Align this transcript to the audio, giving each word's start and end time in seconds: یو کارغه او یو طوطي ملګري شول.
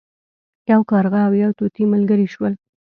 یو 0.71 0.81
کارغه 0.91 1.19
او 1.27 1.33
یو 1.43 1.51
طوطي 1.57 1.83
ملګري 1.93 2.27
شول. 2.33 2.53